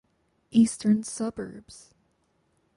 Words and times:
Eastern 0.49 1.03
Suburbs 1.03 1.93